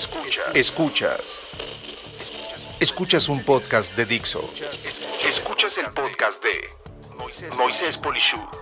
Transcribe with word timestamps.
Escuchas. 0.00 0.46
Escuchas. 0.54 1.46
Escuchas 2.80 3.28
un 3.28 3.44
podcast 3.44 3.94
de 3.94 4.06
Dixo. 4.06 4.48
Escuchas 5.28 5.76
el 5.76 5.92
podcast 5.92 6.42
de 6.42 7.50
Moisés 7.58 7.98
Polishuk. 7.98 8.56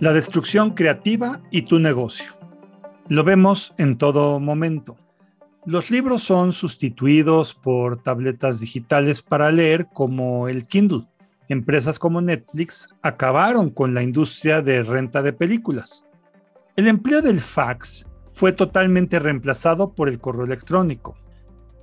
La 0.00 0.12
destrucción 0.12 0.70
creativa 0.70 1.40
y 1.52 1.62
tu 1.62 1.78
negocio. 1.78 2.36
Lo 3.06 3.22
vemos 3.22 3.72
en 3.78 3.96
todo 3.96 4.40
momento. 4.40 4.96
Los 5.64 5.92
libros 5.92 6.24
son 6.24 6.52
sustituidos 6.52 7.54
por 7.54 8.02
tabletas 8.02 8.58
digitales 8.58 9.22
para 9.22 9.52
leer 9.52 9.86
como 9.92 10.48
el 10.48 10.66
Kindle. 10.66 11.06
Empresas 11.50 11.98
como 11.98 12.20
Netflix 12.20 12.94
acabaron 13.02 13.70
con 13.70 13.92
la 13.92 14.04
industria 14.04 14.62
de 14.62 14.84
renta 14.84 15.20
de 15.20 15.32
películas. 15.32 16.06
El 16.76 16.86
empleo 16.86 17.22
del 17.22 17.40
fax 17.40 18.06
fue 18.32 18.52
totalmente 18.52 19.18
reemplazado 19.18 19.92
por 19.92 20.08
el 20.08 20.20
correo 20.20 20.44
electrónico. 20.44 21.16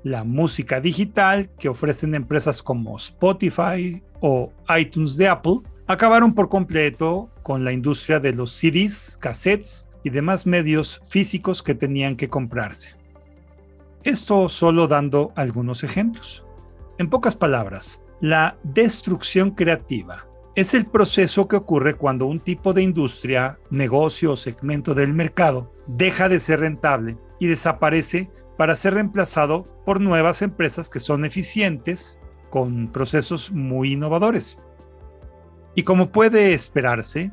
La 0.04 0.24
música 0.24 0.80
digital 0.80 1.50
que 1.60 1.68
ofrecen 1.68 2.16
empresas 2.16 2.64
como 2.64 2.96
Spotify 2.96 4.02
o 4.22 4.54
iTunes 4.80 5.18
de 5.18 5.28
Apple 5.28 5.60
acabaron 5.86 6.34
por 6.34 6.48
completo 6.48 7.30
con 7.44 7.66
la 7.66 7.74
industria 7.74 8.22
de 8.22 8.32
los 8.32 8.54
CDs, 8.54 9.18
cassettes 9.20 9.90
y 10.02 10.12
demás 10.12 10.46
medios 10.46 11.02
físicos 11.04 11.62
que 11.62 11.76
tenían 11.76 12.16
que 12.16 12.30
comprarse. 12.30 12.96
Esto 14.06 14.48
solo 14.48 14.88
dando 14.88 15.34
algunos 15.36 15.84
ejemplos. 15.84 16.46
En 16.98 17.10
pocas 17.10 17.36
palabras, 17.36 18.02
la 18.22 18.58
destrucción 18.64 19.52
creativa 19.52 20.28
es 20.56 20.74
el 20.74 20.88
proceso 20.88 21.48
que 21.48 21.56
ocurre 21.56 21.94
cuando 21.94 22.26
un 22.26 22.40
tipo 22.40 22.74
de 22.74 22.82
industria, 22.82 23.60
negocio 23.70 24.32
o 24.32 24.36
segmento 24.36 24.96
del 24.96 25.14
mercado 25.14 25.72
deja 25.86 26.30
de 26.30 26.40
ser 26.40 26.62
rentable 26.62 27.16
y 27.40 27.46
desaparece 27.46 28.32
para 28.58 28.76
ser 28.76 28.96
reemplazado 28.96 29.68
por 29.86 30.02
nuevas 30.02 30.42
empresas 30.42 30.90
que 30.90 31.00
son 31.00 31.26
eficientes 31.26 32.20
con 32.50 32.92
procesos 32.92 33.52
muy 33.52 33.94
innovadores. 33.94 34.58
Y 35.76 35.84
como 35.84 36.10
puede 36.10 36.54
esperarse, 36.54 37.32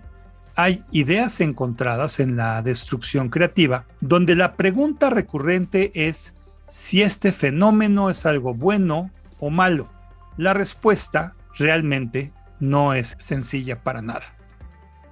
hay 0.54 0.84
ideas 0.92 1.40
encontradas 1.40 2.20
en 2.20 2.36
la 2.36 2.60
destrucción 2.60 3.30
creativa 3.30 3.86
donde 4.02 4.36
la 4.36 4.54
pregunta 4.54 5.08
recurrente 5.08 5.92
es 5.94 6.34
si 6.68 7.00
este 7.00 7.32
fenómeno 7.32 8.10
es 8.10 8.26
algo 8.26 8.52
bueno 8.52 9.10
o 9.40 9.48
malo. 9.48 9.93
La 10.36 10.52
respuesta 10.52 11.36
realmente 11.56 12.32
no 12.58 12.94
es 12.94 13.16
sencilla 13.20 13.82
para 13.82 14.02
nada. 14.02 14.36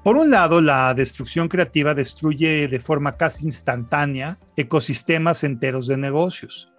Por 0.02 0.16
un 0.16 0.30
lado, 0.30 0.60
la 0.60 0.92
destrucción 0.94 1.48
creativa 1.48 1.94
destruye 1.94 2.66
de 2.66 2.80
forma 2.80 3.16
casi 3.16 3.46
instantánea 3.46 4.38
ecosistemas 4.56 5.44
enteros 5.44 5.86
de 5.86 5.96
negocios. 5.96 6.72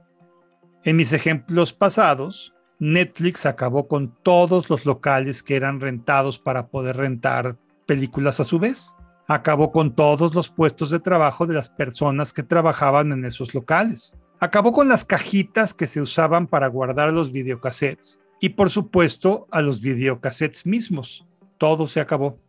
En 0.83 0.97
mis 0.97 1.14
ejemplos 1.14 1.71
pasados, 1.71 2.53
Netflix 2.80 3.45
acabó 3.45 3.88
con 3.88 4.14
todos 4.23 4.69
los 4.69 4.86
locales 4.86 5.41
que 5.41 5.55
eran 5.55 5.80
rentados 5.80 6.38
para 6.38 6.67
poder 6.67 6.97
rentar 6.97 7.55
películas 7.86 8.41
a 8.41 8.44
su 8.44 8.59
vez. 8.59 8.94
Acabó 9.25 9.71
con 9.71 9.95
todos 9.95 10.36
los 10.36 10.49
puestos 10.49 10.89
de 10.89 10.99
trabajo 10.99 11.47
de 11.47 11.53
las 11.53 11.69
personas 11.69 12.33
que 12.33 12.44
trabajaban 12.44 13.14
en 13.14 13.23
esos 13.23 13.53
locales. 13.55 14.17
Acabó 14.41 14.73
con 14.73 14.89
las 14.89 15.05
cajitas 15.05 15.73
que 15.73 15.88
se 15.88 16.02
usaban 16.02 16.45
para 16.47 16.67
guardar 16.67 17.14
los 17.14 17.31
videocassettes 17.31 18.19
y 18.44 18.49
por 18.49 18.69
supuesto 18.69 19.47
a 19.52 19.61
los 19.61 19.80
videocassettes 19.80 20.66
mismos. 20.66 21.25
Todo 21.58 21.88
se 21.88 22.02
acabó. 22.02 22.41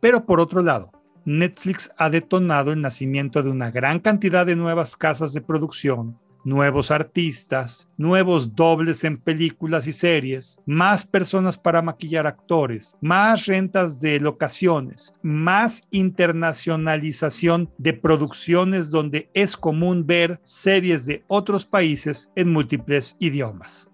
Pero 0.00 0.26
por 0.26 0.40
otro 0.40 0.62
lado, 0.64 0.90
Netflix 1.24 1.92
ha 1.96 2.10
detonado 2.10 2.72
el 2.72 2.80
nacimiento 2.80 3.44
de 3.44 3.50
una 3.50 3.70
gran 3.70 4.00
cantidad 4.00 4.44
de 4.44 4.56
nuevas 4.56 4.96
casas 4.96 5.32
de 5.32 5.40
producción 5.40 6.18
nuevos 6.44 6.90
artistas, 6.90 7.90
nuevos 7.98 8.56
dobles 8.56 9.04
en 9.04 9.18
películas 9.18 9.86
y 9.86 9.92
series, 9.92 10.60
más 10.66 11.04
personas 11.04 11.58
para 11.58 11.82
maquillar 11.82 12.26
actores, 12.26 12.96
más 13.00 13.46
rentas 13.46 14.00
de 14.00 14.18
locaciones, 14.18 15.14
más 15.20 15.86
internacionalización 15.90 17.70
de 17.76 17.92
producciones 17.92 18.90
donde 18.90 19.30
es 19.34 19.56
común 19.56 20.06
ver 20.06 20.40
series 20.44 21.06
de 21.06 21.22
otros 21.28 21.66
países 21.66 22.32
en 22.34 22.50
múltiples 22.50 23.16
idiomas. 23.18 23.88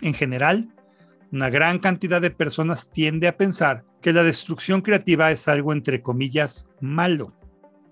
En 0.00 0.14
general, 0.14 0.68
una 1.32 1.50
gran 1.50 1.78
cantidad 1.78 2.20
de 2.20 2.30
personas 2.30 2.90
tiende 2.90 3.28
a 3.28 3.36
pensar 3.36 3.84
que 4.00 4.12
la 4.12 4.22
destrucción 4.22 4.80
creativa 4.80 5.30
es 5.30 5.48
algo 5.48 5.72
entre 5.72 6.02
comillas 6.02 6.68
malo 6.80 7.34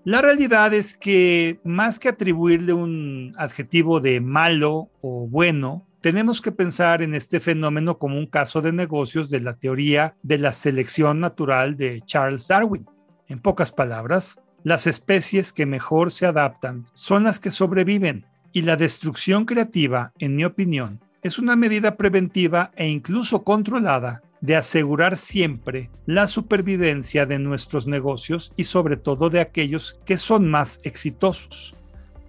la 0.07 0.21
realidad 0.21 0.73
es 0.73 0.95
que 0.95 1.59
más 1.65 1.99
que 1.99 2.07
atribuirle 2.07 2.71
un 2.71 3.33
adjetivo 3.37 3.99
de 3.99 4.21
malo 4.21 4.89
o 5.01 5.27
bueno, 5.27 5.85
tenemos 5.99 6.39
que 6.39 6.53
pensar 6.53 7.01
en 7.01 7.13
este 7.13 7.41
fenómeno 7.41 7.97
como 7.97 8.17
un 8.17 8.25
caso 8.25 8.61
de 8.61 8.71
negocios 8.71 9.29
de 9.29 9.41
la 9.41 9.57
teoría 9.57 10.15
de 10.23 10.37
la 10.37 10.53
selección 10.53 11.19
natural 11.19 11.75
de 11.75 12.01
Charles 12.05 12.47
Darwin. 12.47 12.85
En 13.27 13.39
pocas 13.39 13.73
palabras, 13.73 14.39
las 14.63 14.87
especies 14.87 15.51
que 15.51 15.65
mejor 15.65 16.09
se 16.09 16.25
adaptan 16.25 16.83
son 16.93 17.25
las 17.25 17.41
que 17.41 17.51
sobreviven 17.51 18.25
y 18.53 18.61
la 18.61 18.77
destrucción 18.77 19.43
creativa, 19.43 20.13
en 20.19 20.37
mi 20.37 20.45
opinión, 20.45 21.01
es 21.23 21.39
una 21.39 21.55
medida 21.55 21.95
preventiva 21.95 22.71
e 22.75 22.87
incluso 22.87 23.43
controlada 23.43 24.21
de 24.41 24.55
asegurar 24.55 25.17
siempre 25.17 25.89
la 26.05 26.27
supervivencia 26.27 27.25
de 27.25 27.39
nuestros 27.39 27.87
negocios 27.87 28.53
y 28.55 28.65
sobre 28.65 28.97
todo 28.97 29.29
de 29.29 29.39
aquellos 29.39 29.99
que 30.05 30.17
son 30.17 30.47
más 30.49 30.79
exitosos 30.83 31.75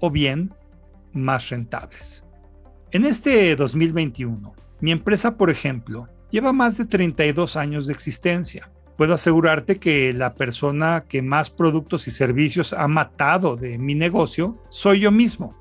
o 0.01 0.11
bien 0.11 0.53
más 1.13 1.51
rentables. 1.51 2.25
En 2.91 3.05
este 3.05 3.55
2021, 3.57 4.55
mi 4.81 4.93
empresa, 4.93 5.37
por 5.37 5.51
ejemplo, 5.51 6.09
lleva 6.31 6.53
más 6.53 6.79
de 6.79 6.87
32 6.87 7.57
años 7.57 7.87
de 7.87 7.93
existencia. 7.93 8.71
Puedo 8.97 9.15
asegurarte 9.15 9.79
que 9.79 10.13
la 10.13 10.35
persona 10.35 11.05
que 11.09 11.23
más 11.23 11.51
productos 11.51 12.09
y 12.09 12.11
servicios 12.11 12.73
ha 12.73 12.89
matado 12.89 13.57
de 13.57 13.79
mi 13.79 13.95
negocio 13.95 14.59
soy 14.71 15.01
yo 15.01 15.13
mismo. 15.13 15.55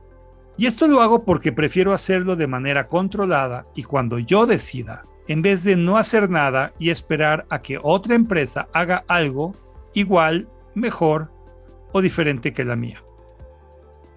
Y 0.57 0.65
esto 0.65 0.87
lo 0.87 1.01
hago 1.01 1.23
porque 1.23 1.51
prefiero 1.51 1.93
hacerlo 1.93 2.35
de 2.35 2.47
manera 2.47 2.87
controlada 2.87 3.67
y 3.75 3.83
cuando 3.83 4.17
yo 4.17 4.47
decida 4.47 5.03
en 5.27 5.41
vez 5.41 5.63
de 5.63 5.75
no 5.75 5.97
hacer 5.97 6.29
nada 6.29 6.73
y 6.79 6.89
esperar 6.89 7.45
a 7.49 7.61
que 7.61 7.79
otra 7.81 8.15
empresa 8.15 8.67
haga 8.73 9.03
algo 9.07 9.55
igual, 9.93 10.47
mejor 10.73 11.31
o 11.91 12.01
diferente 12.01 12.53
que 12.53 12.63
la 12.63 12.75
mía. 12.75 13.03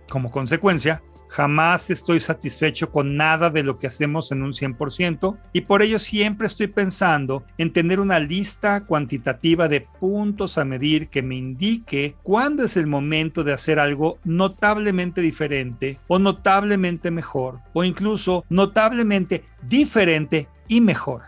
Como 0.08 0.30
consecuencia, 0.30 1.02
jamás 1.30 1.90
estoy 1.90 2.18
satisfecho 2.18 2.90
con 2.90 3.16
nada 3.16 3.50
de 3.50 3.62
lo 3.62 3.78
que 3.78 3.86
hacemos 3.86 4.32
en 4.32 4.42
un 4.42 4.50
100% 4.50 5.38
y 5.52 5.60
por 5.60 5.80
ello 5.80 6.00
siempre 6.00 6.48
estoy 6.48 6.66
pensando 6.66 7.44
en 7.56 7.72
tener 7.72 8.00
una 8.00 8.18
lista 8.18 8.84
cuantitativa 8.84 9.68
de 9.68 9.86
puntos 10.00 10.58
a 10.58 10.64
medir 10.64 11.08
que 11.08 11.22
me 11.22 11.36
indique 11.36 12.16
cuándo 12.24 12.64
es 12.64 12.76
el 12.76 12.88
momento 12.88 13.44
de 13.44 13.52
hacer 13.52 13.78
algo 13.78 14.18
notablemente 14.24 15.20
diferente 15.20 16.00
o 16.08 16.18
notablemente 16.18 17.12
mejor 17.12 17.60
o 17.72 17.84
incluso 17.84 18.44
notablemente 18.48 19.44
diferente 19.62 20.48
y 20.66 20.80
mejor. 20.80 21.22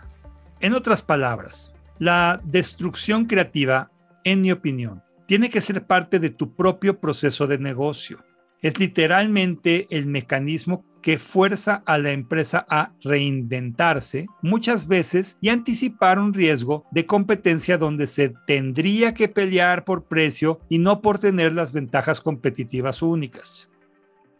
En 0.59 0.73
otras 0.73 1.01
palabras, 1.01 1.73
la 1.97 2.41
destrucción 2.43 3.25
creativa, 3.25 3.89
en 4.25 4.41
mi 4.41 4.51
opinión, 4.51 5.01
tiene 5.27 5.49
que 5.49 5.61
ser 5.61 5.85
parte 5.85 6.19
de 6.19 6.29
tu 6.29 6.55
propio 6.55 6.99
proceso 6.99 7.47
de 7.47 7.57
negocio. 7.57 8.19
Es 8.63 8.79
literalmente 8.79 9.85
el 9.91 10.07
mecanismo 10.07 10.83
que 11.03 11.19
fuerza 11.19 11.83
a 11.85 11.99
la 11.99 12.11
empresa 12.11 12.65
a 12.67 12.93
reinventarse 13.03 14.25
muchas 14.41 14.87
veces 14.87 15.37
y 15.41 15.49
anticipar 15.49 16.17
un 16.17 16.33
riesgo 16.33 16.85
de 16.89 17.05
competencia 17.05 17.77
donde 17.77 18.07
se 18.07 18.33
tendría 18.47 19.13
que 19.13 19.27
pelear 19.27 19.83
por 19.83 20.05
precio 20.05 20.61
y 20.69 20.79
no 20.79 21.01
por 21.01 21.19
tener 21.19 21.53
las 21.53 21.73
ventajas 21.73 22.21
competitivas 22.21 23.03
únicas. 23.03 23.69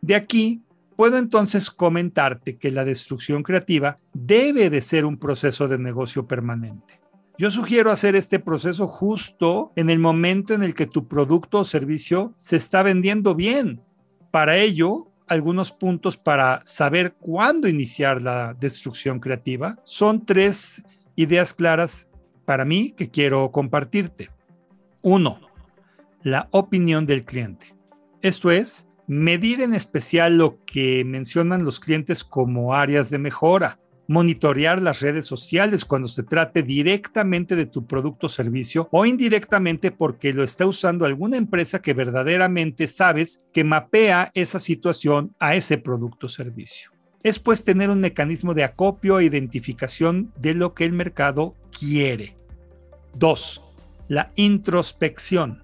De 0.01 0.15
aquí 0.15 0.63
Puedo 0.95 1.17
entonces 1.17 1.71
comentarte 1.71 2.57
que 2.57 2.71
la 2.71 2.85
destrucción 2.85 3.41
creativa 3.41 3.99
debe 4.13 4.69
de 4.69 4.81
ser 4.81 5.05
un 5.05 5.17
proceso 5.17 5.67
de 5.67 5.79
negocio 5.79 6.27
permanente. 6.27 6.99
Yo 7.39 7.49
sugiero 7.49 7.89
hacer 7.89 8.15
este 8.15 8.37
proceso 8.37 8.87
justo 8.87 9.73
en 9.75 9.89
el 9.89 9.97
momento 9.97 10.53
en 10.53 10.61
el 10.61 10.75
que 10.75 10.85
tu 10.85 11.07
producto 11.07 11.59
o 11.59 11.65
servicio 11.65 12.33
se 12.37 12.57
está 12.57 12.83
vendiendo 12.83 13.33
bien. 13.33 13.81
Para 14.33 14.57
ello, 14.57 15.11
algunos 15.27 15.71
puntos 15.71 16.17
para 16.17 16.63
saber 16.65 17.13
cuándo 17.19 17.67
iniciar 17.67 18.19
la 18.19 18.55
destrucción 18.59 19.19
creativa 19.19 19.77
son 19.83 20.25
tres 20.25 20.81
ideas 21.15 21.53
claras 21.53 22.09
para 22.43 22.65
mí 22.65 22.95
que 22.97 23.11
quiero 23.11 23.51
compartirte. 23.51 24.31
Uno, 25.03 25.39
la 26.23 26.47
opinión 26.49 27.05
del 27.05 27.25
cliente. 27.25 27.75
Esto 28.23 28.49
es, 28.49 28.87
medir 29.05 29.61
en 29.61 29.75
especial 29.75 30.35
lo 30.39 30.65
que 30.65 31.05
mencionan 31.05 31.63
los 31.63 31.79
clientes 31.79 32.23
como 32.23 32.73
áreas 32.73 33.11
de 33.11 33.19
mejora. 33.19 33.77
Monitorear 34.07 34.81
las 34.81 34.99
redes 35.01 35.25
sociales 35.25 35.85
cuando 35.85 36.07
se 36.07 36.23
trate 36.23 36.63
directamente 36.63 37.55
de 37.55 37.65
tu 37.65 37.85
producto 37.85 38.27
o 38.27 38.29
servicio 38.29 38.87
o 38.91 39.05
indirectamente 39.05 39.91
porque 39.91 40.33
lo 40.33 40.43
está 40.43 40.65
usando 40.65 41.05
alguna 41.05 41.37
empresa 41.37 41.81
que 41.81 41.93
verdaderamente 41.93 42.87
sabes 42.87 43.43
que 43.53 43.63
mapea 43.63 44.31
esa 44.33 44.59
situación 44.59 45.35
a 45.39 45.55
ese 45.55 45.77
producto 45.77 46.27
o 46.27 46.29
servicio. 46.29 46.91
Es 47.23 47.39
pues 47.39 47.63
tener 47.63 47.89
un 47.89 48.01
mecanismo 48.01 48.53
de 48.53 48.65
acopio 48.65 49.19
e 49.19 49.25
identificación 49.25 50.33
de 50.37 50.53
lo 50.53 50.73
que 50.73 50.83
el 50.83 50.91
mercado 50.91 51.55
quiere. 51.77 52.35
2. 53.15 53.61
La 54.09 54.33
introspección. 54.35 55.63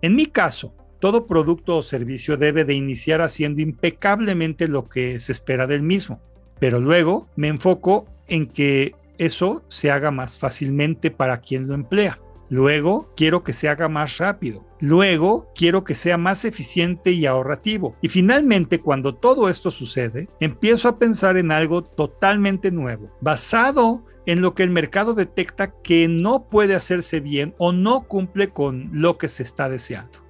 En 0.00 0.14
mi 0.14 0.26
caso, 0.26 0.76
todo 1.00 1.26
producto 1.26 1.76
o 1.76 1.82
servicio 1.82 2.36
debe 2.36 2.64
de 2.64 2.74
iniciar 2.74 3.20
haciendo 3.20 3.60
impecablemente 3.60 4.68
lo 4.68 4.88
que 4.88 5.18
se 5.18 5.32
espera 5.32 5.66
del 5.66 5.82
mismo 5.82 6.20
pero 6.62 6.78
luego 6.78 7.28
me 7.34 7.48
enfoco 7.48 8.06
en 8.28 8.46
que 8.46 8.94
eso 9.18 9.64
se 9.66 9.90
haga 9.90 10.12
más 10.12 10.38
fácilmente 10.38 11.10
para 11.10 11.40
quien 11.40 11.66
lo 11.66 11.74
emplea. 11.74 12.20
Luego 12.50 13.12
quiero 13.16 13.42
que 13.42 13.52
se 13.52 13.68
haga 13.68 13.88
más 13.88 14.18
rápido. 14.18 14.64
Luego 14.78 15.50
quiero 15.56 15.82
que 15.82 15.96
sea 15.96 16.18
más 16.18 16.44
eficiente 16.44 17.10
y 17.10 17.26
ahorrativo. 17.26 17.96
Y 18.00 18.06
finalmente, 18.06 18.78
cuando 18.78 19.16
todo 19.16 19.48
esto 19.48 19.72
sucede, 19.72 20.28
empiezo 20.38 20.88
a 20.88 21.00
pensar 21.00 21.36
en 21.36 21.50
algo 21.50 21.82
totalmente 21.82 22.70
nuevo, 22.70 23.10
basado 23.20 24.04
en 24.24 24.40
lo 24.40 24.54
que 24.54 24.62
el 24.62 24.70
mercado 24.70 25.14
detecta 25.14 25.72
que 25.82 26.06
no 26.06 26.48
puede 26.48 26.76
hacerse 26.76 27.18
bien 27.18 27.56
o 27.58 27.72
no 27.72 28.02
cumple 28.06 28.50
con 28.50 28.88
lo 28.92 29.18
que 29.18 29.28
se 29.28 29.42
está 29.42 29.68
deseando. 29.68 30.20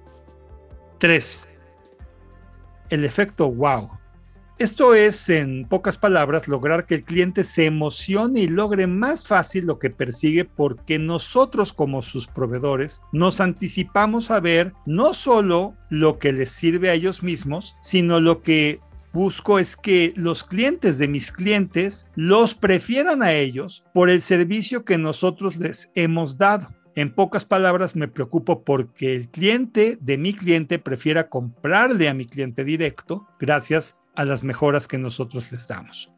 3. 0.97 1.83
El 2.89 3.05
efecto 3.05 3.51
wow. 3.51 3.91
Esto 4.59 4.93
es, 4.93 5.29
en 5.29 5.65
pocas 5.67 5.97
palabras, 5.97 6.47
lograr 6.47 6.85
que 6.85 6.95
el 6.95 7.03
cliente 7.03 7.43
se 7.43 7.65
emocione 7.65 8.41
y 8.41 8.47
logre 8.47 8.85
más 8.85 9.27
fácil 9.27 9.65
lo 9.65 9.79
que 9.79 9.89
persigue 9.89 10.45
porque 10.45 10.99
nosotros 10.99 11.73
como 11.73 12.03
sus 12.03 12.27
proveedores 12.27 13.01
nos 13.11 13.41
anticipamos 13.41 14.29
a 14.29 14.39
ver 14.39 14.73
no 14.85 15.15
solo 15.15 15.75
lo 15.89 16.19
que 16.19 16.33
les 16.33 16.51
sirve 16.51 16.91
a 16.91 16.93
ellos 16.93 17.23
mismos, 17.23 17.77
sino 17.81 18.19
lo 18.19 18.43
que 18.43 18.79
busco 19.11 19.57
es 19.57 19.75
que 19.75 20.13
los 20.15 20.43
clientes 20.43 20.99
de 20.99 21.07
mis 21.07 21.31
clientes 21.31 22.07
los 22.13 22.53
prefieran 22.53 23.23
a 23.23 23.33
ellos 23.33 23.83
por 23.91 24.11
el 24.11 24.21
servicio 24.21 24.85
que 24.85 24.99
nosotros 24.99 25.57
les 25.57 25.91
hemos 25.95 26.37
dado. 26.37 26.67
En 26.95 27.09
pocas 27.09 27.43
palabras, 27.43 27.95
me 27.95 28.07
preocupo 28.07 28.63
porque 28.63 29.15
el 29.15 29.29
cliente 29.29 29.97
de 29.99 30.19
mi 30.19 30.31
cliente 30.33 30.77
prefiera 30.77 31.27
comprarle 31.27 32.07
a 32.07 32.13
mi 32.13 32.25
cliente 32.25 32.63
directo 32.63 33.27
gracias 33.39 33.95
a 34.15 34.25
las 34.25 34.43
mejoras 34.43 34.87
que 34.87 34.97
nosotros 34.97 35.51
les 35.51 35.67
damos. 35.67 36.13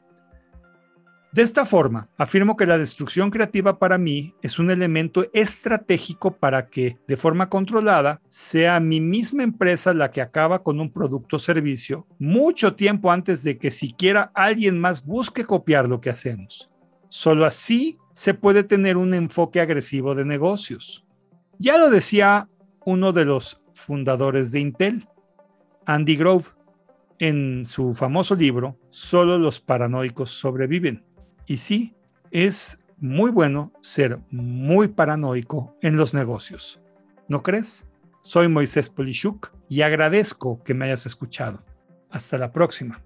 De 1.35 1.41
esta 1.41 1.65
forma, 1.65 2.07
afirmo 2.17 2.55
que 2.55 2.65
la 2.65 2.77
destrucción 2.77 3.29
creativa 3.29 3.77
para 3.77 3.97
mí 3.97 4.33
es 4.41 4.57
un 4.57 4.71
elemento 4.71 5.25
estratégico 5.33 6.37
para 6.37 6.67
que, 6.67 6.97
de 7.09 7.17
forma 7.17 7.49
controlada, 7.49 8.21
sea 8.29 8.79
mi 8.79 9.01
misma 9.01 9.43
empresa 9.43 9.93
la 9.93 10.11
que 10.11 10.21
acaba 10.21 10.63
con 10.63 10.79
un 10.79 10.93
producto 10.93 11.35
o 11.35 11.39
servicio 11.39 12.07
mucho 12.19 12.75
tiempo 12.75 13.11
antes 13.11 13.43
de 13.43 13.57
que 13.57 13.69
siquiera 13.69 14.31
alguien 14.33 14.79
más 14.79 15.05
busque 15.05 15.43
copiar 15.43 15.89
lo 15.89 15.99
que 15.99 16.09
hacemos. 16.09 16.71
Solo 17.09 17.43
así 17.43 17.97
se 18.13 18.33
puede 18.33 18.63
tener 18.63 18.95
un 18.95 19.13
enfoque 19.13 19.59
agresivo 19.59 20.15
de 20.15 20.23
negocios. 20.23 21.05
Ya 21.59 21.77
lo 21.77 21.89
decía 21.89 22.47
uno 22.85 23.11
de 23.11 23.25
los 23.25 23.61
fundadores 23.73 24.53
de 24.53 24.61
Intel, 24.61 25.09
Andy 25.85 26.15
Grove 26.15 26.54
en 27.19 27.65
su 27.65 27.93
famoso 27.93 28.35
libro, 28.35 28.77
Solo 28.89 29.37
los 29.37 29.59
paranoicos 29.59 30.31
sobreviven. 30.31 31.03
Y 31.45 31.57
sí, 31.57 31.95
es 32.31 32.79
muy 32.97 33.31
bueno 33.31 33.71
ser 33.81 34.19
muy 34.31 34.87
paranoico 34.87 35.75
en 35.81 35.97
los 35.97 36.13
negocios. 36.13 36.81
¿No 37.27 37.43
crees? 37.43 37.85
Soy 38.21 38.47
Moisés 38.47 38.89
Polishuk 38.89 39.51
y 39.69 39.81
agradezco 39.81 40.63
que 40.63 40.73
me 40.73 40.85
hayas 40.85 41.05
escuchado. 41.05 41.63
Hasta 42.09 42.37
la 42.37 42.51
próxima. 42.51 43.01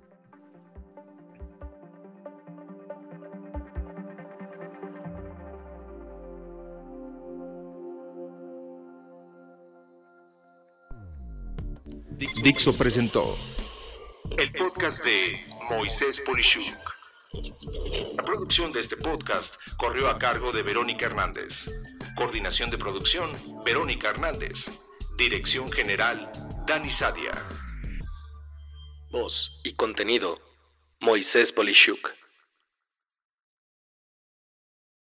Dixo 12.43 12.75
presentó 12.77 13.35
el 14.39 14.53
podcast 14.53 15.03
de 15.03 15.37
Moisés 15.69 16.21
Polishuk. 16.21 16.63
La 18.15 18.23
producción 18.23 18.71
de 18.71 18.79
este 18.79 18.95
podcast 18.95 19.55
corrió 19.77 20.07
a 20.07 20.17
cargo 20.17 20.53
de 20.53 20.63
Verónica 20.63 21.07
Hernández. 21.07 21.69
Coordinación 22.15 22.69
de 22.69 22.77
producción, 22.77 23.33
Verónica 23.65 24.11
Hernández. 24.11 24.71
Dirección 25.17 25.69
General, 25.69 26.31
Dani 26.65 26.89
Sadia. 26.89 27.33
Voz 29.11 29.51
y 29.65 29.73
contenido, 29.73 30.39
Moisés 31.01 31.51
Polishuk. 31.51 32.09